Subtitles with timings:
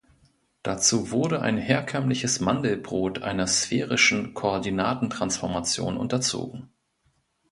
[0.63, 6.71] Dazu wurde ein herkömmliches Mandelbrot einer sphärischen Koordinatentransformation unterzogen.